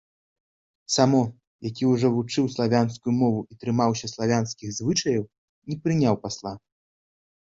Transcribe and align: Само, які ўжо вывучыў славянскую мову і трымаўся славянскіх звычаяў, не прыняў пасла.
Само, 0.93 1.19
які 1.69 1.83
ўжо 1.89 2.09
вывучыў 2.13 2.45
славянскую 2.55 3.13
мову 3.21 3.39
і 3.55 3.59
трымаўся 3.63 4.09
славянскіх 4.13 4.69
звычаяў, 4.79 5.23
не 5.73 5.77
прыняў 5.83 6.15
пасла. 6.25 6.53